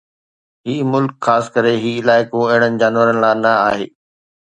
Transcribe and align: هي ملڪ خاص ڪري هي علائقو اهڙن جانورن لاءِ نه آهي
هي 0.69 0.75
ملڪ 0.91 1.13
خاص 1.27 1.45
ڪري 1.57 1.75
هي 1.83 1.93
علائقو 2.01 2.41
اهڙن 2.51 2.83
جانورن 2.83 3.17
لاءِ 3.25 3.41
نه 3.47 3.57
آهي 3.71 3.93